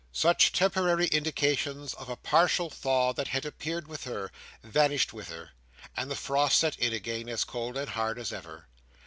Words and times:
Such 0.11 0.51
temporary 0.51 1.05
indications 1.09 1.93
of 1.93 2.09
a 2.09 2.15
partial 2.15 2.71
thaw 2.71 3.13
that 3.13 3.27
had 3.27 3.45
appeared 3.45 3.87
with 3.87 4.05
her, 4.05 4.31
vanished 4.63 5.13
with 5.13 5.29
her; 5.29 5.51
and 5.95 6.09
the 6.09 6.15
frost 6.15 6.57
set 6.57 6.75
in 6.79 6.91
again, 6.91 7.29
as 7.29 7.43
cold 7.43 7.77
and 7.77 7.89
hard 7.91 8.17
as 8.17 8.33
ever. 8.33 8.67